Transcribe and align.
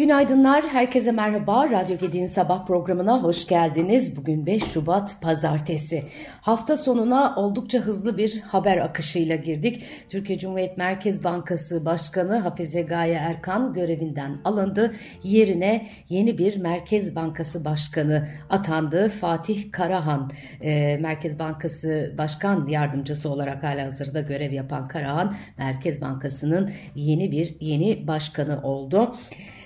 Günaydınlar, 0.00 0.64
herkese 0.68 1.12
merhaba. 1.12 1.70
Radyo 1.70 1.98
Gedi'nin 1.98 2.26
sabah 2.26 2.66
programına 2.66 3.22
hoş 3.22 3.46
geldiniz. 3.46 4.16
Bugün 4.16 4.46
5 4.46 4.64
Şubat 4.64 5.20
Pazartesi. 5.20 6.04
Hafta 6.40 6.76
sonuna 6.76 7.36
oldukça 7.36 7.78
hızlı 7.78 8.18
bir 8.18 8.40
haber 8.40 8.76
akışıyla 8.76 9.36
girdik. 9.36 9.82
Türkiye 10.08 10.38
Cumhuriyet 10.38 10.76
Merkez 10.76 11.24
Bankası 11.24 11.84
Başkanı 11.84 12.38
Hafize 12.38 12.82
Gaye 12.82 13.14
Erkan 13.14 13.72
görevinden 13.72 14.40
alındı. 14.44 14.94
Yerine 15.22 15.86
yeni 16.08 16.38
bir 16.38 16.56
Merkez 16.56 17.14
Bankası 17.14 17.64
Başkanı 17.64 18.28
atandı. 18.50 19.08
Fatih 19.08 19.72
Karahan, 19.72 20.30
e, 20.60 20.96
Merkez 20.96 21.38
Bankası 21.38 22.14
Başkan 22.18 22.66
Yardımcısı 22.66 23.30
olarak 23.30 23.62
hala 23.62 23.86
hazırda 23.86 24.20
görev 24.20 24.52
yapan 24.52 24.88
Karahan, 24.88 25.34
Merkez 25.58 26.00
Bankası'nın 26.00 26.70
yeni 26.94 27.32
bir 27.32 27.56
yeni 27.60 28.06
başkanı 28.06 28.62
oldu. 28.62 29.16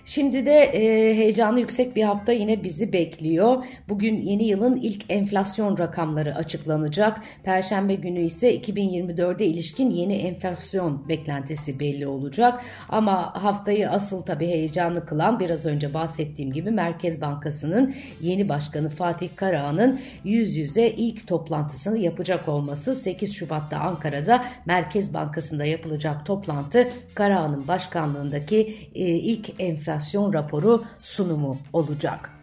Şimdi 0.07 0.47
de 0.47 0.59
e, 0.61 0.81
heyecanı 1.17 1.61
yüksek 1.61 1.97
bir 1.97 2.03
hafta 2.03 2.33
yine 2.33 2.65
bizi 2.65 2.93
bekliyor. 2.93 3.65
Bugün 3.89 4.21
yeni 4.21 4.45
yılın 4.45 4.77
ilk 4.77 5.13
enflasyon 5.13 5.79
rakamları 5.79 6.35
açıklanacak. 6.35 7.21
Perşembe 7.43 7.95
günü 7.95 8.21
ise 8.21 8.57
2024'e 8.57 9.47
ilişkin 9.47 9.91
yeni 9.91 10.15
enflasyon 10.15 11.09
beklentisi 11.09 11.81
belli 11.81 12.07
olacak. 12.07 12.61
Ama 12.89 13.45
haftayı 13.45 13.91
asıl 13.91 14.21
tabii 14.21 14.47
heyecanlı 14.47 15.07
kılan 15.07 15.41
biraz 15.41 15.67
önce 15.67 15.95
bahsettiğim 15.95 16.53
gibi 16.53 16.71
Merkez 16.71 17.21
Bankası'nın 17.21 17.95
yeni 18.21 18.49
başkanı 18.49 18.89
Fatih 18.89 19.29
Karahan'ın 19.37 20.01
yüz 20.25 20.57
yüze 20.57 20.89
ilk 20.89 21.27
toplantısını 21.27 21.99
yapacak 21.99 22.49
olması 22.49 22.95
8 22.95 23.35
Şubat'ta 23.35 23.79
Ankara'da 23.79 24.45
Merkez 24.67 25.15
Bankası'nda 25.15 25.65
yapılacak 25.65 26.27
toplantı 26.27 26.89
Karahan'ın 27.15 27.69
başkanlığındaki 27.69 28.77
e, 28.95 29.05
ilk 29.05 29.61
enflasyon 29.61 29.94
enflasyon 29.95 30.33
raporu 30.33 30.85
sunumu 31.03 31.59
olacak. 31.73 32.34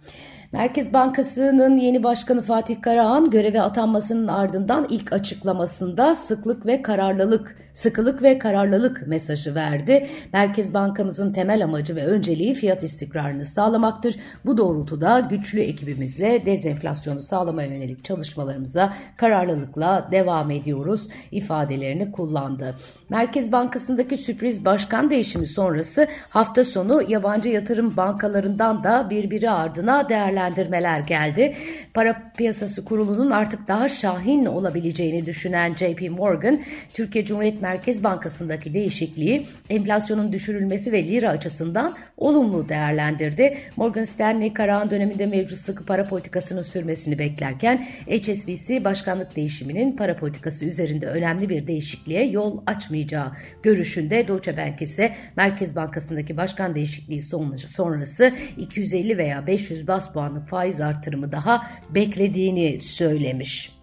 Merkez 0.54 0.94
Bankası'nın 0.94 1.78
yeni 1.78 2.04
başkanı 2.04 2.42
Fatih 2.42 2.82
Karahan 2.82 3.30
göreve 3.30 3.62
atanmasının 3.62 4.28
ardından 4.28 4.88
ilk 4.90 5.14
açıklamasında 5.14 6.16
sıklık 6.16 6.66
ve 6.66 6.82
kararlılık, 6.82 7.58
sıkılık 7.74 8.24
ve 8.24 8.40
kararlılık 8.40 9.08
mesajı 9.08 9.56
verdi. 9.56 10.08
Merkez 10.34 10.74
Bankamızın 10.74 11.34
temel 11.34 11.64
amacı 11.64 11.96
ve 11.96 12.06
önceliği 12.06 12.54
fiyat 12.54 12.84
istikrarını 12.84 13.46
sağlamaktır. 13.46 14.16
Bu 14.46 14.58
doğrultuda 14.58 15.20
güçlü 15.20 15.60
ekibimizle 15.60 16.46
dezenflasyonu 16.46 17.22
sağlamaya 17.22 17.68
yönelik 17.68 18.04
çalışmalarımıza 18.04 18.94
kararlılıkla 19.18 20.08
devam 20.12 20.52
ediyoruz 20.52 21.08
ifadelerini 21.32 22.12
kullandı. 22.12 22.76
Merkez 23.10 23.52
Bankası'ndaki 23.52 24.18
sürpriz 24.18 24.66
başkan 24.66 25.10
değişimi 25.10 25.48
sonrası 25.48 26.08
hafta 26.30 26.64
sonu 26.64 27.02
yabancı 27.08 27.50
yatırım 27.50 27.98
bankalarından 27.98 28.84
da 28.84 29.10
birbiri 29.10 29.50
ardına 29.50 30.10
değerlendirildi 30.10 30.41
değerlendirmeler 30.42 31.00
geldi. 31.00 31.54
Para 31.94 32.32
Piyasası 32.38 32.86
Kurulu'nun 32.86 33.32
artık 33.32 33.68
daha 33.68 33.90
şahin 33.90 34.46
olabileceğini 34.46 35.26
düşünen 35.26 35.74
JP 35.74 36.10
Morgan, 36.10 36.60
Türkiye 36.94 37.26
Cumhuriyet 37.26 37.62
Merkez 37.62 38.04
Bankası'ndaki 38.04 38.74
değişikliği 38.74 39.48
enflasyonun 39.70 40.34
düşürülmesi 40.34 40.92
ve 40.92 41.04
lira 41.04 41.30
açısından 41.30 41.98
olumlu 42.18 42.70
değerlendirdi. 42.70 43.58
Morgan 43.76 44.04
Stanley 44.04 44.54
Karahan 44.54 44.90
döneminde 44.92 45.26
mevcut 45.26 45.60
sıkı 45.60 45.86
para 45.86 46.08
politikasının 46.08 46.62
sürmesini 46.62 47.20
beklerken 47.20 47.88
HSBC 48.08 48.84
başkanlık 48.84 49.36
değişiminin 49.36 49.96
para 49.98 50.16
politikası 50.16 50.66
üzerinde 50.66 51.08
önemli 51.08 51.50
bir 51.50 51.68
değişikliğe 51.68 52.26
yol 52.26 52.62
açmayacağı 52.66 53.32
görüşünde 53.64 54.28
Deutsche 54.28 54.58
Bank 54.58 54.82
ise 54.82 55.16
Merkez 55.36 55.76
Bankası'ndaki 55.76 56.38
başkan 56.38 56.76
değişikliği 56.76 57.22
sonrası 57.58 58.34
250 58.58 59.18
veya 59.18 59.48
500 59.48 59.88
bas 59.88 60.14
puan 60.14 60.31
puanlık 60.32 60.50
faiz 60.50 60.82
artırımı 60.82 61.32
daha 61.32 61.68
beklediğini 61.90 62.80
söylemiş. 62.80 63.81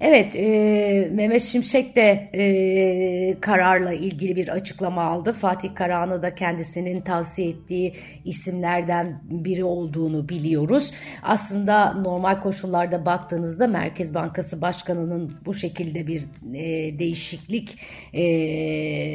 Evet, 0.00 0.36
e, 0.36 1.08
Mehmet 1.12 1.42
Şimşek 1.42 1.96
de 1.96 2.30
e, 2.34 3.40
kararla 3.40 3.92
ilgili 3.92 4.36
bir 4.36 4.48
açıklama 4.48 5.02
aldı. 5.02 5.32
Fatih 5.32 5.74
Karahan'ı 5.74 6.22
da 6.22 6.34
kendisinin 6.34 7.00
tavsiye 7.00 7.48
ettiği 7.48 7.94
isimlerden 8.24 9.20
biri 9.24 9.64
olduğunu 9.64 10.28
biliyoruz. 10.28 10.92
Aslında 11.22 11.92
normal 11.92 12.40
koşullarda 12.40 13.06
baktığınızda 13.06 13.66
Merkez 13.66 14.14
Bankası 14.14 14.60
Başkanı'nın 14.60 15.32
bu 15.46 15.54
şekilde 15.54 16.06
bir 16.06 16.22
e, 16.54 16.98
değişiklik 16.98 17.78
e, 18.12 18.22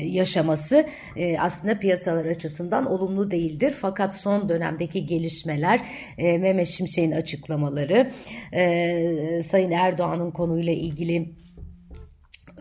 yaşaması 0.07 0.85
e, 1.15 1.39
aslında 1.39 1.79
piyasalar 1.79 2.25
açısından 2.25 2.85
olumlu 2.85 3.31
değildir. 3.31 3.73
Fakat 3.81 4.13
son 4.13 4.49
dönemdeki 4.49 5.05
gelişmeler, 5.05 5.79
e, 6.17 6.37
Mehmet 6.37 6.67
Şimşek'in 6.67 7.11
açıklamaları, 7.11 8.11
e, 8.53 9.41
Sayın 9.41 9.71
Erdoğan'ın 9.71 10.31
konuyla 10.31 10.74
ilgili 10.75 11.35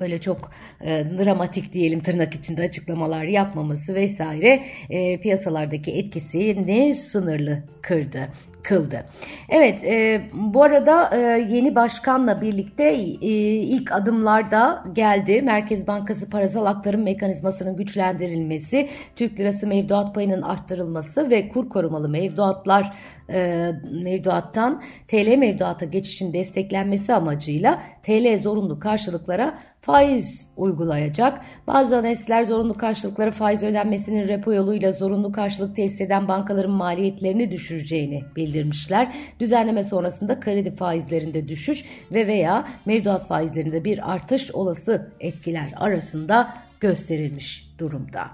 öyle 0.01 0.21
çok 0.21 0.51
e, 0.81 1.05
dramatik 1.19 1.73
diyelim 1.73 2.01
tırnak 2.01 2.35
içinde 2.35 2.63
açıklamalar 2.63 3.25
yapmaması 3.25 3.95
vesaire 3.95 4.65
e, 4.91 5.21
piyasalardaki 5.21 5.93
etkisini 5.93 6.95
sınırlı 6.95 7.63
kırdı 7.83 8.29
kıldı. 8.65 9.05
Evet 9.49 9.85
e, 9.85 10.23
bu 10.33 10.63
arada 10.63 11.11
e, 11.17 11.21
yeni 11.51 11.75
başkanla 11.75 12.41
birlikte 12.41 12.85
e, 12.85 13.29
ilk 13.57 13.93
adımlarda 13.93 14.85
geldi. 14.93 15.43
Merkez 15.43 15.87
Bankası 15.87 16.31
parasal 16.31 16.67
aktarım 16.67 17.03
mekanizmasının 17.03 17.77
güçlendirilmesi, 17.77 18.89
Türk 19.17 19.41
lirası 19.41 19.67
mevduat 19.67 20.15
payının 20.15 20.43
arttırılması 20.43 21.31
ve 21.31 21.49
kur 21.49 21.69
korumalı 21.69 22.09
mevduatlar 22.09 22.93
e, 23.31 23.71
mevduattan 24.03 24.83
TL 25.09 25.37
mevduata 25.37 25.85
geçişin 25.85 26.33
desteklenmesi 26.33 27.15
amacıyla 27.15 27.83
TL 28.03 28.39
zorunlu 28.43 28.79
karşılıklara 28.79 29.59
faiz 29.81 30.49
uygulayacak. 30.57 31.41
Bazı 31.67 31.97
analizler 31.97 32.45
zorunlu 32.45 32.77
karşılıklara 32.77 33.31
faiz 33.31 33.63
ödenmesinin 33.63 34.29
repo 34.29 34.53
yoluyla 34.53 34.93
zorunlu 34.93 35.33
karşılık 35.33 35.77
tesis 35.77 36.01
eden 36.01 36.29
bankaların 36.29 36.71
maliyetlerini 36.71 37.51
düşüreceğini 37.51 38.23
bildirmişler. 38.55 39.15
Düzenleme 39.41 39.85
sonrasında 39.85 40.41
kredi 40.41 40.75
faizlerinde 40.75 41.49
düşüş 41.49 41.85
ve 42.13 42.27
veya 42.27 42.69
mevduat 42.87 43.29
faizlerinde 43.29 43.85
bir 43.85 44.13
artış 44.13 44.51
olası 44.51 45.13
etkiler 45.21 45.75
arasında 45.77 46.55
gösterilmiş 46.81 47.71
durumda. 47.79 48.31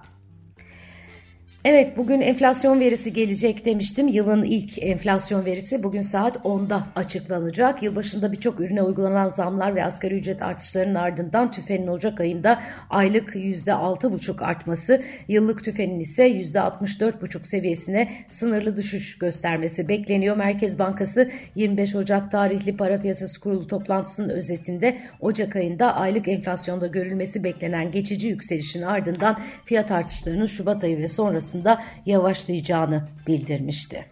Evet 1.64 1.96
bugün 1.96 2.20
enflasyon 2.20 2.80
verisi 2.80 3.12
gelecek 3.12 3.64
demiştim. 3.64 4.08
Yılın 4.08 4.42
ilk 4.42 4.82
enflasyon 4.82 5.44
verisi 5.44 5.82
bugün 5.82 6.00
saat 6.00 6.36
10'da 6.36 6.86
açıklanacak. 6.96 7.82
Yılbaşında 7.82 8.32
birçok 8.32 8.60
ürüne 8.60 8.82
uygulanan 8.82 9.28
zamlar 9.28 9.74
ve 9.74 9.84
asgari 9.84 10.14
ücret 10.14 10.42
artışlarının 10.42 10.94
ardından 10.94 11.52
tüfenin 11.52 11.86
Ocak 11.86 12.20
ayında 12.20 12.60
aylık 12.90 13.34
%6,5 13.34 14.44
artması, 14.44 15.02
yıllık 15.28 15.64
tüfenin 15.64 16.00
ise 16.00 16.28
%64,5 16.30 17.44
seviyesine 17.44 18.12
sınırlı 18.28 18.76
düşüş 18.76 19.18
göstermesi 19.18 19.88
bekleniyor. 19.88 20.36
Merkez 20.36 20.78
Bankası 20.78 21.30
25 21.54 21.94
Ocak 21.94 22.30
tarihli 22.30 22.76
para 22.76 23.00
piyasası 23.00 23.40
kurulu 23.40 23.66
toplantısının 23.66 24.28
özetinde 24.28 24.98
Ocak 25.20 25.56
ayında 25.56 25.96
aylık 25.96 26.28
enflasyonda 26.28 26.86
görülmesi 26.86 27.44
beklenen 27.44 27.92
geçici 27.92 28.28
yükselişin 28.28 28.82
ardından 28.82 29.38
fiyat 29.64 29.90
artışlarının 29.90 30.46
Şubat 30.46 30.84
ayı 30.84 30.98
ve 30.98 31.08
sonrası 31.08 31.49
sonrasında 31.50 31.82
yavaşlayacağını 32.06 33.08
bildirmişti. 33.26 34.06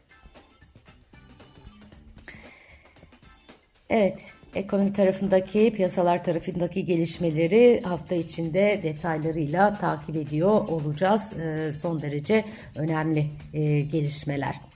Evet, 3.91 4.33
ekonomi 4.55 4.93
tarafındaki, 4.93 5.73
piyasalar 5.77 6.25
tarafındaki 6.25 6.85
gelişmeleri 6.85 7.83
hafta 7.85 8.15
içinde 8.15 8.81
detaylarıyla 8.83 9.79
takip 9.79 10.17
ediyor 10.17 10.69
olacağız. 10.69 11.33
Ee, 11.33 11.73
son 11.73 12.03
derece 12.03 12.45
önemli 12.75 13.27
e, 13.55 13.81
gelişmeler. 13.81 14.68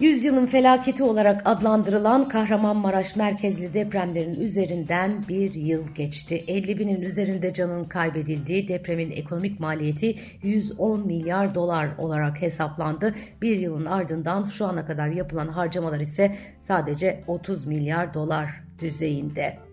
Yüzyılın 0.00 0.46
felaketi 0.46 1.02
olarak 1.02 1.42
adlandırılan 1.44 2.28
Kahramanmaraş 2.28 3.16
merkezli 3.16 3.74
depremlerin 3.74 4.34
üzerinden 4.34 5.24
bir 5.28 5.54
yıl 5.54 5.94
geçti. 5.94 6.44
50 6.48 6.78
binin 6.78 7.02
üzerinde 7.02 7.52
canın 7.52 7.84
kaybedildiği 7.84 8.68
depremin 8.68 9.10
ekonomik 9.10 9.60
maliyeti 9.60 10.14
110 10.42 11.06
milyar 11.06 11.54
dolar 11.54 11.88
olarak 11.98 12.42
hesaplandı. 12.42 13.14
Bir 13.42 13.58
yılın 13.58 13.84
ardından 13.84 14.44
şu 14.44 14.66
ana 14.66 14.86
kadar 14.86 15.08
yapılan 15.08 15.48
harcamalar 15.48 16.00
ise 16.00 16.36
sadece 16.60 17.24
30 17.26 17.66
milyar 17.66 18.14
dolar 18.14 18.50
düzeyinde. 18.78 19.67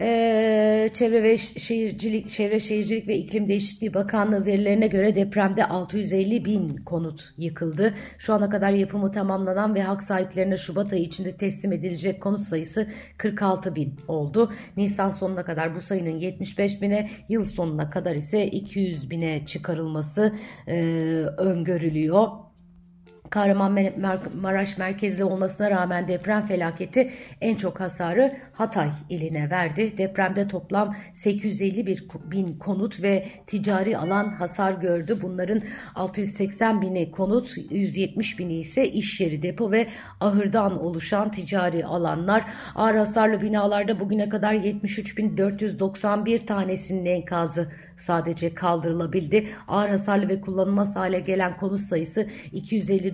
Ee, 0.00 0.88
Çevre 0.92 1.22
ve 1.22 1.38
Şehircilik, 1.38 2.30
Çevre 2.30 2.60
Şehircilik 2.60 3.08
ve 3.08 3.16
İklim 3.16 3.48
Değişikliği 3.48 3.94
Bakanlığı 3.94 4.46
verilerine 4.46 4.86
göre 4.86 5.14
depremde 5.14 5.64
650 5.64 6.44
bin 6.44 6.76
konut 6.76 7.34
yıkıldı. 7.38 7.94
Şu 8.18 8.34
ana 8.34 8.50
kadar 8.50 8.70
yapımı 8.70 9.12
tamamlanan 9.12 9.74
ve 9.74 9.82
hak 9.82 10.02
sahiplerine 10.02 10.56
Şubat 10.56 10.92
ayı 10.92 11.02
içinde 11.02 11.36
teslim 11.36 11.72
edilecek 11.72 12.22
konut 12.22 12.40
sayısı 12.40 12.86
46 13.16 13.74
bin 13.74 13.94
oldu. 14.08 14.52
Nisan 14.76 15.10
sonuna 15.10 15.44
kadar 15.44 15.74
bu 15.74 15.80
sayının 15.80 16.18
75 16.18 16.82
bine, 16.82 17.10
yıl 17.28 17.44
sonuna 17.44 17.90
kadar 17.90 18.14
ise 18.14 18.46
200 18.46 19.10
bine 19.10 19.46
çıkarılması 19.46 20.34
e, 20.68 20.74
öngörülüyor. 21.38 22.47
Kahramanmaraş 23.30 24.78
merkezli 24.78 25.24
olmasına 25.24 25.70
rağmen 25.70 26.08
deprem 26.08 26.42
felaketi 26.42 27.10
en 27.40 27.56
çok 27.56 27.80
hasarı 27.80 28.36
Hatay 28.52 28.90
iline 29.08 29.50
verdi. 29.50 29.98
Depremde 29.98 30.48
toplam 30.48 30.96
851 31.14 32.08
bin 32.24 32.58
konut 32.58 33.02
ve 33.02 33.26
ticari 33.46 33.98
alan 33.98 34.28
hasar 34.28 34.72
gördü. 34.72 35.18
Bunların 35.22 35.62
680 35.94 36.82
bini 36.82 37.10
konut, 37.10 37.54
170 37.70 38.38
bini 38.38 38.58
ise 38.58 38.88
iş 38.88 39.20
yeri, 39.20 39.42
depo 39.42 39.70
ve 39.70 39.86
ahırdan 40.20 40.82
oluşan 40.82 41.30
ticari 41.30 41.84
alanlar. 41.84 42.44
Ağır 42.74 42.94
hasarlı 42.94 43.42
binalarda 43.42 44.00
bugüne 44.00 44.28
kadar 44.28 44.54
73.491 44.54 46.46
tanesinin 46.46 47.06
enkazı 47.06 47.72
sadece 47.96 48.54
kaldırılabildi. 48.54 49.48
Ağır 49.68 49.88
hasarlı 49.88 50.28
ve 50.28 50.40
kullanılmaz 50.40 50.96
hale 50.96 51.20
gelen 51.20 51.56
konut 51.56 51.80
sayısı 51.80 52.26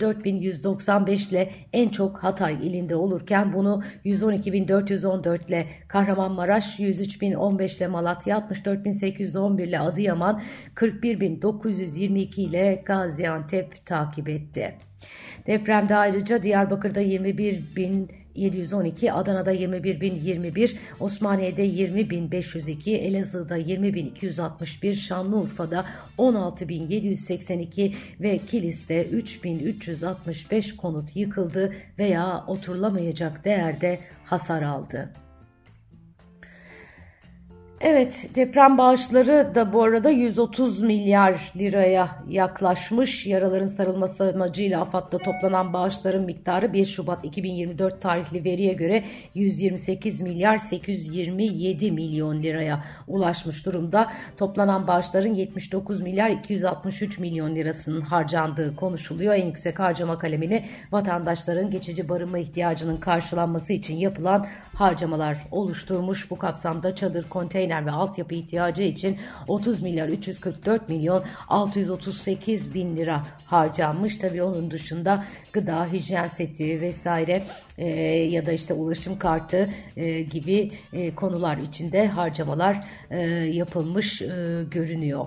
254.195 0.05 1.31
ile 1.31 1.51
en 1.73 1.89
çok 1.89 2.19
Hatay 2.19 2.55
ilinde 2.55 2.97
olurken 2.97 3.53
bunu 3.53 3.83
112.414 4.05 5.49
ile 5.49 5.67
Kahramanmaraş, 5.89 6.81
103.015 6.81 7.77
ile 7.77 7.87
Malatya, 7.87 8.39
64.811 8.39 9.63
ile 9.63 9.81
Adıyaman, 9.81 10.43
41.922 10.75 12.41
ile 12.41 12.83
Gaziantep 12.85 13.87
takip 13.87 14.29
etti. 14.29 14.75
Depremde 15.47 15.97
ayrıca 15.97 16.43
Diyarbakır'da 16.43 17.01
21 17.01 17.63
bin 17.77 18.11
712, 18.35 19.13
Adana'da 19.13 19.53
21.021, 19.55 20.77
Osmaniye'de 21.01 21.67
20.502, 21.67 22.91
Elazığ'da 22.91 23.59
20.261, 23.59 24.95
Şanlıurfa'da 24.95 25.87
16.782 26.19 27.95
ve 28.21 28.39
Kilis'te 28.39 29.07
3.365 29.07 30.77
konut 30.77 31.17
yıkıldı 31.17 31.73
veya 31.99 32.45
oturulamayacak 32.47 33.45
değerde 33.45 33.99
hasar 34.25 34.63
aldı. 34.63 35.24
Evet 37.81 38.31
deprem 38.35 38.79
bağışları 38.79 39.55
da 39.55 39.73
bu 39.73 39.83
arada 39.83 40.11
130 40.11 40.83
milyar 40.83 41.53
liraya 41.57 42.09
yaklaşmış. 42.29 43.27
Yaraların 43.27 43.67
sarılması 43.67 44.33
amacıyla 44.35 44.81
AFAD'da 44.81 45.19
toplanan 45.19 45.73
bağışların 45.73 46.23
miktarı 46.25 46.73
1 46.73 46.87
Şubat 46.87 47.25
2024 47.25 48.01
tarihli 48.01 48.45
veriye 48.45 48.73
göre 48.73 49.05
128 49.35 50.23
milyar 50.23 50.59
827 50.59 51.93
milyon 51.93 52.43
liraya 52.43 52.85
ulaşmış 53.09 53.67
durumda. 53.67 54.13
Toplanan 54.37 54.87
bağışların 54.87 55.35
79 55.35 56.01
milyar 56.01 56.31
263 56.31 57.19
milyon 57.19 57.55
lirasının 57.55 58.01
harcandığı 58.01 58.77
konuşuluyor. 58.77 59.35
En 59.35 59.47
yüksek 59.47 59.79
harcama 59.79 60.19
kalemini 60.19 60.65
vatandaşların 60.93 61.71
geçici 61.71 62.09
barınma 62.09 62.39
ihtiyacının 62.39 62.97
karşılanması 62.97 63.73
için 63.73 63.97
yapılan 63.97 64.47
harcamalar 64.75 65.39
oluşturmuş. 65.51 66.31
Bu 66.31 66.39
kapsamda 66.39 66.95
çadır, 66.95 67.29
konteyner 67.29 67.64
konteyner 67.65 67.87
ve 67.87 67.91
altyapı 67.91 68.35
ihtiyacı 68.35 68.83
için 68.83 69.19
30 69.49 69.83
milyar 69.83 70.09
344 70.09 70.89
milyon 70.89 71.25
638 71.49 72.75
bin 72.75 72.97
lira 72.97 73.27
harcanmış. 73.47 74.19
Tabii 74.19 74.43
onun 74.43 74.71
dışında 74.71 75.25
gıda, 75.53 75.93
hijyen 75.93 76.29
seti 76.29 76.81
vesaire 76.81 77.43
e, 77.79 77.89
ya 78.31 78.47
da 78.47 78.53
işte 78.53 78.75
ulaşım 78.75 79.19
kartı 79.19 79.69
e, 79.97 80.23
gibi 80.23 80.71
e, 80.93 81.15
konular 81.15 81.59
içinde 81.59 82.07
harcamalar 82.07 82.87
e, 83.11 83.21
yapılmış 83.53 84.23
e, 84.23 84.27
görünüyor. 84.71 85.27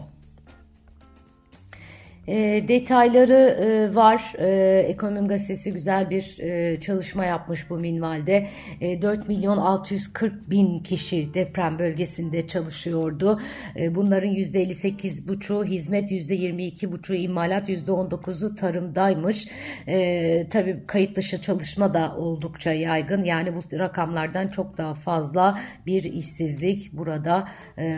E, 2.27 2.67
detayları 2.67 3.33
e, 3.33 3.95
var. 3.95 4.33
E, 4.37 4.79
Ekonomim 4.79 5.27
Gazetesi 5.27 5.73
güzel 5.73 6.09
bir 6.09 6.39
e, 6.39 6.79
çalışma 6.79 7.25
yapmış 7.25 7.69
bu 7.69 7.77
minvalde. 7.77 8.47
E, 8.81 9.01
4 9.01 9.27
milyon 9.27 9.57
640 9.57 10.49
bin 10.49 10.79
kişi 10.79 11.33
deprem 11.33 11.79
bölgesinde 11.79 12.47
çalışıyordu. 12.47 13.39
E, 13.79 13.95
bunların 13.95 14.29
%58,5'u 14.29 15.65
hizmet, 15.65 16.11
%22,5'u 16.11 17.15
imalat, 17.15 17.69
%19'u 17.69 18.55
tarımdaymış. 18.55 19.47
E, 19.87 20.49
tabii 20.49 20.83
kayıt 20.87 21.15
dışı 21.15 21.41
çalışma 21.41 21.93
da 21.93 22.15
oldukça 22.17 22.71
yaygın. 22.71 23.23
Yani 23.23 23.55
bu 23.55 23.79
rakamlardan 23.79 24.47
çok 24.47 24.77
daha 24.77 24.93
fazla 24.93 25.59
bir 25.85 26.03
işsizlik 26.03 26.93
burada 26.93 27.47
e, 27.77 27.97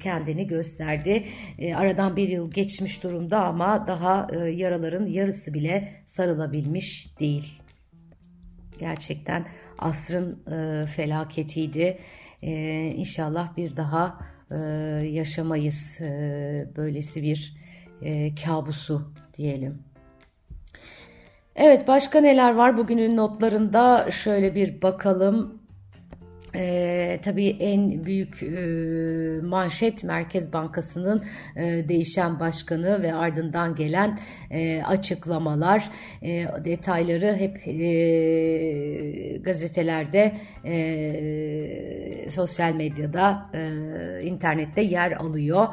kendini 0.00 0.46
gösterdi. 0.46 1.24
E, 1.58 1.74
aradan 1.74 2.16
bir 2.16 2.28
yıl 2.28 2.50
geçmiş 2.50 3.02
durumda 3.02 3.45
ama 3.46 3.86
daha 3.86 4.28
e, 4.32 4.38
yaraların 4.38 5.06
yarısı 5.06 5.54
bile 5.54 5.88
sarılabilmiş 6.06 7.18
değil. 7.20 7.62
Gerçekten 8.78 9.46
asrın 9.78 10.38
e, 10.52 10.86
felaketiydi. 10.86 11.98
E, 12.42 12.52
inşallah 12.96 13.56
bir 13.56 13.76
daha 13.76 14.18
e, 14.50 14.56
yaşamayız 15.10 16.00
böylesi 16.76 17.22
bir 17.22 17.56
kabusu 18.44 19.12
diyelim. 19.36 19.82
Evet 21.56 21.88
başka 21.88 22.20
neler 22.20 22.54
var 22.54 22.78
bugünün 22.78 23.16
notlarında 23.16 24.10
şöyle 24.10 24.54
bir 24.54 24.82
bakalım. 24.82 25.65
E, 26.56 27.20
tabii 27.24 27.56
en 27.60 28.04
büyük 28.04 28.42
e, 28.42 28.46
manşet 29.42 30.04
Merkez 30.04 30.52
Bankası'nın 30.52 31.24
e, 31.56 31.88
değişen 31.88 32.40
başkanı 32.40 33.02
ve 33.02 33.14
ardından 33.14 33.74
gelen 33.74 34.18
e, 34.50 34.82
açıklamalar, 34.82 35.90
e, 36.22 36.46
detayları 36.64 37.36
hep 37.36 37.68
e, 37.68 39.36
gazetelerde, 39.36 40.36
e, 40.64 42.30
sosyal 42.30 42.72
medyada, 42.72 43.50
e, 43.54 44.22
internette 44.22 44.82
yer 44.82 45.12
alıyor. 45.12 45.66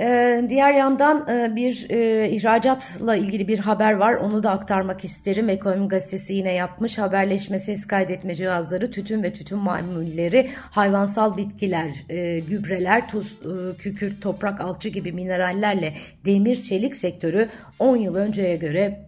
Ee, 0.00 0.44
diğer 0.48 0.74
yandan 0.74 1.28
e, 1.28 1.56
bir 1.56 1.86
e, 1.90 2.30
ihracatla 2.30 3.16
ilgili 3.16 3.48
bir 3.48 3.58
haber 3.58 3.92
var. 3.92 4.14
Onu 4.14 4.42
da 4.42 4.50
aktarmak 4.50 5.04
isterim. 5.04 5.48
Ekonomi 5.48 5.88
Gazetesi 5.88 6.34
yine 6.34 6.52
yapmış. 6.52 6.98
Haberleşme 6.98 7.58
ses 7.58 7.86
kaydetme 7.86 8.34
cihazları, 8.34 8.90
tütün 8.90 9.22
ve 9.22 9.32
tütün 9.32 9.58
mamulleri, 9.58 10.48
hayvansal 10.70 11.36
bitkiler, 11.36 11.90
e, 12.08 12.40
gübreler, 12.40 13.08
tuz, 13.08 13.38
kükürt, 13.78 14.22
toprak, 14.22 14.60
alçı 14.60 14.88
gibi 14.88 15.12
minerallerle 15.12 15.94
demir 16.24 16.62
çelik 16.62 16.96
sektörü 16.96 17.48
10 17.78 17.96
yıl 17.96 18.14
önceye 18.14 18.56
göre 18.56 18.98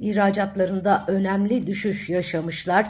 ihracatlarında 0.00 1.04
önemli 1.08 1.66
düşüş 1.66 2.08
yaşamışlar. 2.08 2.86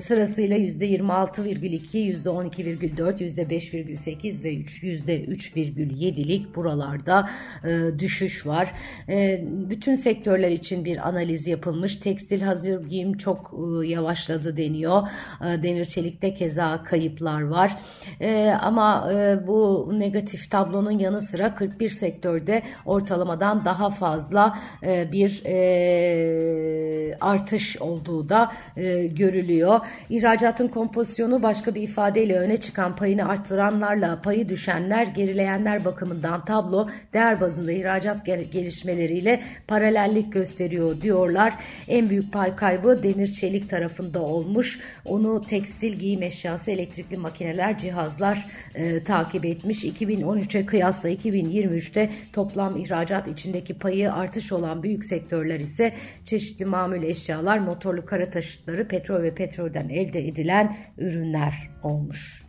Sırasıyla 0.00 0.56
%26,2, 0.56 1.98
%12,4, 1.98 3.20
%5,8 3.20 4.44
ve 4.44 4.52
%3,7 4.52 6.27
lik 6.28 6.56
buralarda 6.56 7.30
e, 7.64 7.98
düşüş 7.98 8.46
var. 8.46 8.74
E, 9.08 9.44
bütün 9.44 9.94
sektörler 9.94 10.50
için 10.50 10.84
bir 10.84 11.08
analiz 11.08 11.46
yapılmış. 11.46 11.96
Tekstil 11.96 12.42
hazır 12.42 12.88
giyim 12.88 13.16
çok 13.16 13.54
e, 13.82 13.86
yavaşladı 13.86 14.56
deniyor. 14.56 15.08
E, 15.40 15.62
demir 15.62 15.84
çelikte 15.84 16.34
keza 16.34 16.82
kayıplar 16.84 17.42
var. 17.42 17.78
E, 18.20 18.50
ama 18.60 19.12
e, 19.12 19.46
bu 19.46 19.90
negatif 19.98 20.50
tablonun 20.50 20.98
yanı 20.98 21.22
sıra 21.22 21.54
41 21.54 21.90
sektörde 21.90 22.62
ortalamadan 22.86 23.64
daha 23.64 23.90
fazla 23.90 24.58
e, 24.82 25.12
bir 25.12 25.42
e, 25.44 27.16
artış 27.20 27.76
olduğu 27.76 28.28
da 28.28 28.52
e, 28.76 29.06
görülüyor. 29.06 29.80
İhracatın 30.10 30.68
kompozisyonu 30.68 31.42
başka 31.42 31.74
bir 31.74 31.82
ifadeyle 31.82 32.38
öne 32.38 32.56
çıkan 32.56 32.96
payını 32.96 33.28
arttıranlarla 33.28 34.22
payı 34.22 34.48
düşenler 34.48 35.06
gerileyenler 35.06 35.84
bakımından 35.84 36.17
bakımından 36.22 36.44
tablo 36.44 36.88
değer 37.12 37.40
bazında 37.40 37.72
ihracat 37.72 38.26
gelişmeleriyle 38.26 39.42
paralellik 39.66 40.32
gösteriyor 40.32 41.00
diyorlar. 41.00 41.54
En 41.88 42.10
büyük 42.10 42.32
pay 42.32 42.56
kaybı 42.56 43.02
demir 43.02 43.26
çelik 43.26 43.70
tarafında 43.70 44.22
olmuş. 44.22 44.80
Onu 45.04 45.44
tekstil 45.46 45.94
giyim 45.94 46.22
eşyası, 46.22 46.70
elektrikli 46.70 47.16
makineler, 47.16 47.78
cihazlar 47.78 48.46
e, 48.74 49.02
takip 49.02 49.44
etmiş. 49.44 49.84
2013'e 49.84 50.66
kıyasla 50.66 51.10
2023'te 51.10 52.10
toplam 52.32 52.76
ihracat 52.76 53.28
içindeki 53.28 53.74
payı 53.74 54.12
artış 54.12 54.52
olan 54.52 54.82
büyük 54.82 55.04
sektörler 55.04 55.60
ise 55.60 55.94
çeşitli 56.24 56.64
mamul 56.64 57.02
eşyalar, 57.02 57.58
motorlu 57.58 58.04
kara 58.04 58.30
taşıtları, 58.30 58.88
petrol 58.88 59.22
ve 59.22 59.34
petrolden 59.34 59.88
elde 59.88 60.28
edilen 60.28 60.76
ürünler 60.98 61.70
olmuş. 61.82 62.42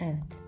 Evet. 0.00 0.47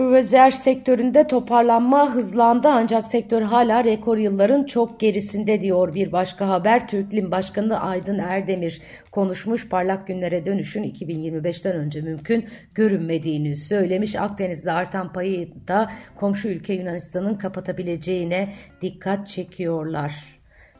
Kruvazer 0.00 0.50
sektöründe 0.50 1.26
toparlanma 1.26 2.14
hızlandı 2.14 2.68
ancak 2.68 3.06
sektör 3.06 3.42
hala 3.42 3.84
rekor 3.84 4.16
yılların 4.16 4.64
çok 4.64 5.00
gerisinde 5.00 5.60
diyor 5.60 5.94
bir 5.94 6.12
başka 6.12 6.48
haber. 6.48 6.88
Türklim 6.88 7.30
Başkanı 7.30 7.80
Aydın 7.80 8.18
Erdemir 8.18 8.82
konuşmuş 9.12 9.68
parlak 9.68 10.06
günlere 10.06 10.46
dönüşün 10.46 10.82
2025'ten 10.84 11.76
önce 11.76 12.00
mümkün 12.00 12.48
görünmediğini 12.74 13.56
söylemiş. 13.56 14.16
Akdeniz'de 14.16 14.72
artan 14.72 15.12
payı 15.12 15.68
da 15.68 15.90
komşu 16.16 16.48
ülke 16.48 16.72
Yunanistan'ın 16.72 17.34
kapatabileceğine 17.34 18.52
dikkat 18.80 19.26
çekiyorlar. 19.26 20.14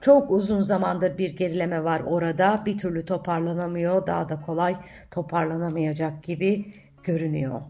Çok 0.00 0.30
uzun 0.30 0.60
zamandır 0.60 1.18
bir 1.18 1.36
gerileme 1.36 1.84
var 1.84 2.00
orada. 2.06 2.62
Bir 2.66 2.78
türlü 2.78 3.04
toparlanamıyor. 3.04 4.06
Daha 4.06 4.28
da 4.28 4.40
kolay 4.40 4.76
toparlanamayacak 5.10 6.22
gibi 6.22 6.64
görünüyor. 7.04 7.60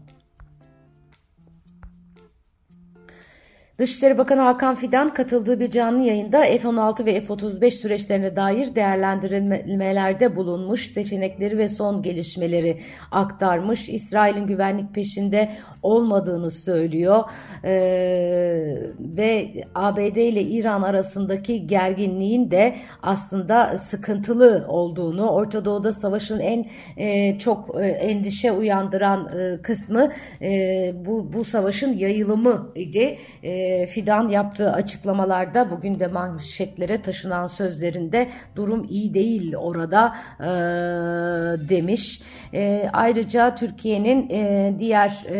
Dışişleri 3.81 4.17
Bakanı 4.17 4.41
Hakan 4.41 4.75
Fidan 4.75 5.09
katıldığı 5.09 5.59
bir 5.59 5.69
canlı 5.69 6.03
yayında 6.03 6.41
F-16 6.41 7.05
ve 7.05 7.21
F-35 7.21 7.71
süreçlerine 7.71 8.35
dair 8.35 8.75
değerlendirmelerde 8.75 10.35
bulunmuş, 10.35 10.91
seçenekleri 10.91 11.57
ve 11.57 11.69
son 11.69 12.01
gelişmeleri 12.01 12.79
aktarmış. 13.11 13.89
İsrail'in 13.89 14.47
güvenlik 14.47 14.95
peşinde 14.95 15.51
olmadığını 15.83 16.51
söylüyor 16.51 17.23
ee, 17.63 17.71
ve 18.99 19.47
ABD 19.75 20.15
ile 20.15 20.41
İran 20.41 20.81
arasındaki 20.81 21.67
gerginliğin 21.67 22.51
de 22.51 22.75
aslında 23.01 23.77
sıkıntılı 23.77 24.65
olduğunu, 24.67 25.29
Orta 25.29 25.65
Doğu'da 25.65 25.91
savaşın 25.93 26.39
en 26.39 26.65
e, 26.97 27.39
çok 27.39 27.81
e, 27.81 27.87
endişe 27.87 28.51
uyandıran 28.51 29.39
e, 29.39 29.61
kısmı 29.61 30.11
e, 30.41 30.93
bu, 31.05 31.33
bu 31.33 31.43
savaşın 31.43 31.93
yayılımı 31.93 32.71
idi. 32.75 33.17
E, 33.43 33.70
Fidan 33.89 34.29
yaptığı 34.29 34.71
açıklamalarda 34.71 35.71
bugün 35.71 35.99
de 35.99 36.07
manşetlere 36.07 37.01
taşınan 37.01 37.47
sözlerinde 37.47 38.29
durum 38.55 38.87
iyi 38.89 39.13
değil 39.13 39.55
orada 39.55 40.15
e, 40.39 40.45
demiş. 41.69 42.21
E, 42.53 42.89
ayrıca 42.93 43.55
Türkiye'nin 43.55 44.29
e, 44.29 44.73
diğer 44.79 45.25
e, 45.29 45.37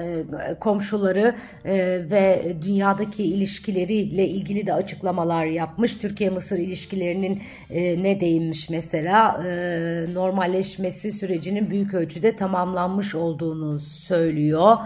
e, 0.00 0.24
komşuları 0.60 1.34
e, 1.64 1.74
ve 2.10 2.54
dünyadaki 2.62 3.24
ilişkileriyle 3.24 4.28
ilgili 4.28 4.66
de 4.66 4.74
açıklamalar 4.74 5.46
yapmış. 5.46 5.94
Türkiye-Mısır 5.94 6.58
ilişkilerinin 6.58 7.42
e, 7.70 8.02
ne 8.02 8.20
değinmiş 8.20 8.70
mesela 8.70 9.44
e, 9.48 10.14
normalleşmesi 10.14 11.12
sürecinin 11.12 11.70
büyük 11.70 11.94
ölçüde 11.94 12.36
tamamlanmış 12.36 13.14
olduğunu 13.14 13.78
söylüyor 13.78 14.76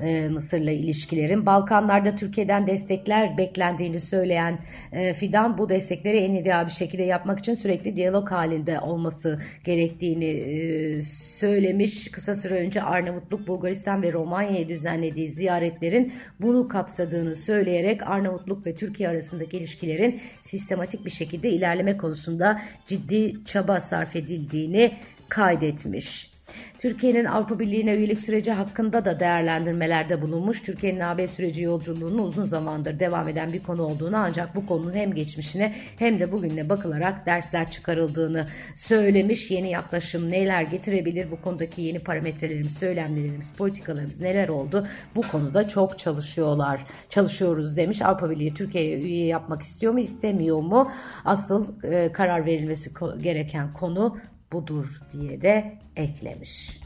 e, 0.00 0.28
Mısır'la 0.28 0.70
ilişkilerin. 0.70 1.46
Balkanlarda 1.46 2.16
Türkiye'den 2.16 2.66
destekler 2.66 3.38
beklendiğini 3.38 4.00
söyleyen 4.00 4.58
e, 4.92 5.12
Fidan 5.12 5.58
bu 5.58 5.68
destekleri 5.68 6.16
en 6.16 6.34
ideal 6.34 6.66
bir 6.66 6.72
şekilde 6.72 7.02
yapmak 7.02 7.38
için 7.38 7.54
sürekli 7.54 7.96
diyalog 7.96 8.30
halinde 8.30 8.80
olması 8.80 9.40
gerektiğini 9.64 10.24
e, 10.24 11.02
söylemiş. 11.02 12.10
Kısa 12.10 12.36
süre 12.36 12.54
önce 12.54 12.82
Arnavutluk, 12.82 13.48
Bulgaristan 13.48 14.02
ve 14.02 14.12
Romanya'ya 14.12 14.68
düzenlediği 14.68 15.28
ziyaretlerin 15.28 16.12
bunu 16.40 16.68
kapsadığını 16.68 17.36
söyleyerek 17.36 18.02
Arnavutluk 18.02 18.66
ve 18.66 18.74
Türkiye 18.74 19.08
arasındaki 19.08 19.56
ilişkilerin 19.56 20.20
sistematik 20.42 21.04
bir 21.04 21.10
şekilde 21.10 21.50
ilerleme 21.50 21.96
konusunda 21.96 22.60
ciddi 22.86 23.44
çaba 23.44 23.80
sarf 23.80 24.16
edildiğini 24.16 24.92
kaydetmiş. 25.28 26.33
Türkiye'nin 26.78 27.24
Avrupa 27.24 27.58
Birliği'ne 27.58 27.94
üyelik 27.94 28.20
süreci 28.20 28.52
hakkında 28.52 29.04
da 29.04 29.20
değerlendirmelerde 29.20 30.22
bulunmuş. 30.22 30.62
Türkiye'nin 30.62 31.00
AB 31.00 31.26
süreci 31.28 31.62
yolculuğunun 31.62 32.22
uzun 32.22 32.46
zamandır 32.46 33.00
devam 33.00 33.28
eden 33.28 33.52
bir 33.52 33.62
konu 33.62 33.82
olduğunu 33.82 34.16
ancak 34.16 34.56
bu 34.56 34.66
konunun 34.66 34.94
hem 34.94 35.14
geçmişine 35.14 35.74
hem 35.98 36.20
de 36.20 36.32
bugününe 36.32 36.68
bakılarak 36.68 37.26
dersler 37.26 37.70
çıkarıldığını 37.70 38.48
söylemiş. 38.76 39.50
Yeni 39.50 39.70
yaklaşım 39.70 40.30
neler 40.30 40.62
getirebilir? 40.62 41.30
Bu 41.30 41.40
konudaki 41.42 41.82
yeni 41.82 41.98
parametrelerimiz, 41.98 42.78
söylemlerimiz, 42.78 43.52
politikalarımız 43.52 44.20
neler 44.20 44.48
oldu? 44.48 44.86
Bu 45.16 45.22
konuda 45.22 45.68
çok 45.68 45.98
çalışıyorlar. 45.98 46.80
Çalışıyoruz 47.08 47.76
demiş. 47.76 48.02
Avrupa 48.02 48.30
Birliği 48.30 48.54
Türkiye'ye 48.54 48.98
üye 48.98 49.26
yapmak 49.26 49.62
istiyor 49.62 49.92
mu, 49.92 50.00
istemiyor 50.00 50.60
mu? 50.60 50.90
Asıl 51.24 51.82
e, 51.82 52.12
karar 52.12 52.46
verilmesi 52.46 52.90
gereken 53.22 53.72
konu 53.72 54.18
budur 54.54 55.00
diye 55.12 55.42
de 55.42 55.78
eklemiş. 55.96 56.80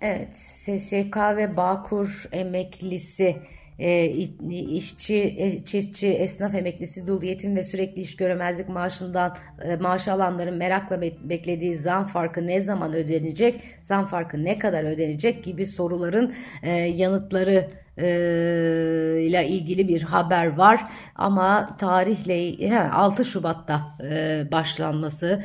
Evet, 0.00 0.36
SSK 0.36 1.16
ve 1.16 1.56
Bağkur 1.56 2.28
emeklisi 2.32 3.36
e, 3.80 4.06
işçi, 4.50 5.34
e, 5.38 5.58
çiftçi, 5.58 6.08
esnaf 6.08 6.54
emeklisi, 6.54 7.06
dul 7.06 7.22
yetim 7.22 7.56
ve 7.56 7.62
sürekli 7.62 8.00
iş 8.00 8.16
göremezlik 8.16 8.68
maaşından 8.68 9.36
e, 9.62 9.76
maaş 9.76 10.08
alanların 10.08 10.56
merakla 10.56 11.02
beklediği 11.02 11.74
zam 11.74 12.06
farkı 12.06 12.46
ne 12.46 12.60
zaman 12.60 12.94
ödenecek, 12.94 13.60
zam 13.82 14.06
farkı 14.06 14.44
ne 14.44 14.58
kadar 14.58 14.84
ödenecek 14.84 15.44
gibi 15.44 15.66
soruların 15.66 16.34
yanıtları 16.94 17.70
ile 18.00 19.48
ilgili 19.48 19.88
bir 19.88 20.02
haber 20.02 20.46
var 20.46 20.90
ama 21.16 21.76
tarihle 21.76 22.90
6 22.90 23.24
Şubat'ta 23.24 23.98
başlanması 24.52 25.44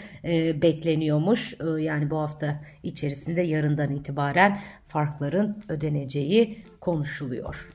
bekleniyormuş. 0.61 1.55
Yani 1.79 2.09
bu 2.09 2.17
hafta 2.17 2.61
içerisinde 2.83 3.41
yarından 3.41 3.91
itibaren 3.91 4.59
farkların 4.85 5.63
ödeneceği 5.69 6.65
konuşuluyor. 6.81 7.69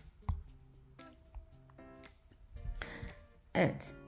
Evet. 3.54 3.99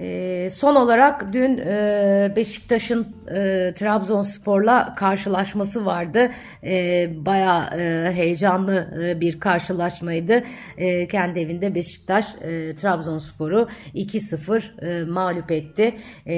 E, 0.00 0.48
son 0.50 0.74
olarak 0.74 1.32
dün 1.32 1.58
e, 1.58 2.32
Beşiktaş'ın 2.36 3.06
e, 3.28 3.72
Trabzonspor'la 3.74 4.94
karşılaşması 4.94 5.86
vardı. 5.86 6.30
E, 6.64 7.08
Baya 7.26 7.70
e, 7.78 8.12
heyecanlı 8.12 8.88
e, 9.02 9.20
bir 9.20 9.40
karşılaşmaydı. 9.40 10.42
E, 10.76 11.08
kendi 11.08 11.40
evinde 11.40 11.74
Beşiktaş 11.74 12.34
e, 12.34 12.74
Trabzonspor'u 12.74 13.68
2-0 13.94 15.02
e, 15.02 15.04
mağlup 15.04 15.50
etti. 15.50 15.94
E, 16.26 16.36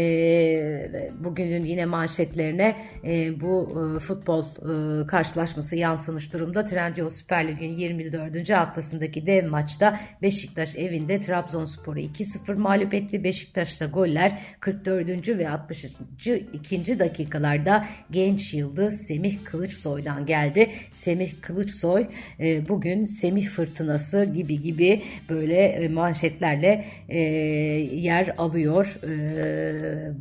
bugünün 1.19 1.65
yine 1.65 1.87
manşetlerine 1.87 2.77
e, 3.05 3.41
bu 3.41 3.71
e, 3.97 3.99
futbol 3.99 4.43
e, 4.43 5.07
karşılaşması 5.07 5.77
yansımış 5.77 6.33
durumda. 6.33 6.65
Trendyol 6.65 7.11
Süper 7.11 7.49
Lig'in 7.49 7.73
24. 7.73 8.51
haftasındaki 8.51 9.27
dev 9.27 9.49
maçta 9.49 10.01
Beşiktaş 10.23 10.77
evinde 10.77 11.21
Trabzonspor'u 11.21 11.99
2-0 11.99 12.55
mağlup 12.55 12.95
etti. 12.95 13.25
Beşiktaş 13.25 13.50
Beşiktaş'ta 13.51 13.87
goller 13.87 14.39
44. 14.61 15.29
ve 15.29 15.49
62. 15.49 16.99
dakikalarda 16.99 17.87
genç 18.11 18.55
yıldız 18.55 19.07
Semih 19.07 19.45
Kılıçsoy'dan 19.45 20.27
geldi. 20.27 20.71
Semih 20.93 21.31
Kılıçsoy 21.41 22.07
e, 22.41 22.69
bugün 22.69 23.07
Semih 23.07 23.47
Fırtınası 23.47 24.25
gibi 24.25 24.61
gibi 24.61 25.03
böyle 25.29 25.57
e, 25.57 25.89
manşetlerle 25.89 26.85
e, 27.09 27.19
yer 27.19 28.35
alıyor 28.39 28.97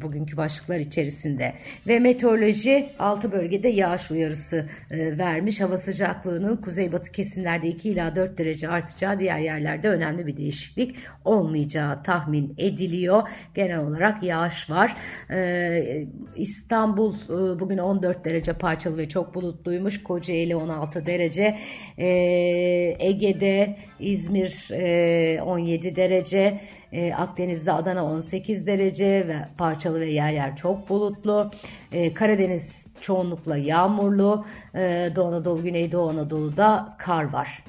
bugünkü 0.02 0.38
başlıklar 0.38 0.80
içerisinde. 0.80 1.54
Ve 1.88 2.00
meteoroloji 2.00 2.90
6 3.00 3.32
bölgede 3.32 3.68
yağış 3.68 4.12
uyarısı 4.12 4.70
vermiş. 4.92 5.62
Hava 5.62 5.78
sıcaklığının 5.78 6.58
kuzeybatı 6.58 7.12
kesimlerde 7.12 7.68
2 7.68 7.90
ila 7.90 8.16
4 8.16 8.38
derece 8.38 8.70
artacağı 8.70 9.20
diğer 9.20 9.40
yerlerde 9.40 9.90
önemli 9.90 10.28
bir 10.28 10.38
değişiklik 10.38 10.96
olmayacağı 11.26 12.04
tahmin 12.04 12.56
ediliyor 12.58 13.19
yağıyor. 13.20 13.50
Genel 13.56 13.80
olarak 13.80 14.24
yağış 14.24 14.70
var. 14.70 14.98
Ee, 15.32 16.08
İstanbul 16.36 17.14
e, 17.14 17.60
bugün 17.60 17.78
14 17.78 18.26
derece 18.26 18.54
parçalı 18.54 18.98
ve 18.98 19.08
çok 19.08 19.36
bulutluymuş. 19.36 20.04
Kocaeli 20.04 20.56
16 20.56 21.06
derece. 21.06 21.58
Ee, 21.98 22.06
Ege'de 23.00 23.78
İzmir 24.00 24.70
e, 24.72 25.42
17 25.42 25.96
derece. 25.96 26.60
E, 26.92 27.14
Akdeniz'de 27.14 27.72
Adana 27.72 28.06
18 28.06 28.68
derece 28.68 29.28
ve 29.28 29.36
parçalı 29.58 30.00
ve 30.00 30.12
yer 30.12 30.34
yer 30.34 30.56
çok 30.56 30.90
bulutlu. 30.90 31.52
E, 31.92 32.14
Karadeniz 32.14 32.88
çoğunlukla 33.02 33.58
yağmurlu. 33.58 34.46
E, 34.76 35.10
Doğu 35.16 35.28
Anadolu, 35.28 35.64
Güneydoğu 35.64 36.10
Anadolu'da 36.10 36.96
kar 36.98 37.34
var. 37.34 37.64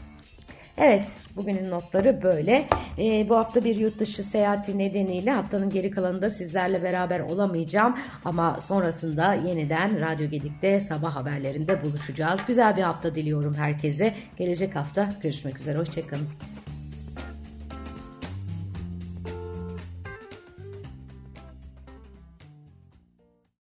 Evet 0.80 1.08
bugünün 1.36 1.70
notları 1.70 2.22
böyle. 2.22 2.68
E, 2.98 3.28
bu 3.28 3.36
hafta 3.36 3.64
bir 3.64 3.76
yurt 3.76 3.98
dışı 4.00 4.24
seyahati 4.24 4.78
nedeniyle 4.78 5.30
haftanın 5.30 5.70
geri 5.70 5.90
kalanında 5.90 6.30
sizlerle 6.30 6.82
beraber 6.82 7.20
olamayacağım. 7.20 7.94
Ama 8.24 8.60
sonrasında 8.60 9.34
yeniden 9.34 10.00
Radyo 10.00 10.30
Gedik'te 10.30 10.80
sabah 10.80 11.16
haberlerinde 11.16 11.82
buluşacağız. 11.82 12.46
Güzel 12.46 12.76
bir 12.76 12.82
hafta 12.82 13.14
diliyorum 13.14 13.54
herkese. 13.54 14.14
Gelecek 14.38 14.76
hafta 14.76 15.14
görüşmek 15.22 15.60
üzere. 15.60 15.78
Hoşçakalın. 15.78 16.28